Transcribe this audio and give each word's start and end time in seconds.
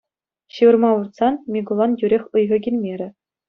Ҫывӑрма 0.55 0.91
выртсан, 0.95 1.33
Микулан 1.57 1.91
тӳрех 2.03 2.23
ыйхӑ 2.41 2.57
килмерӗ. 2.69 3.09